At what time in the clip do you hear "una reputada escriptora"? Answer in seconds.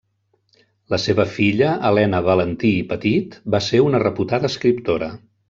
3.91-5.13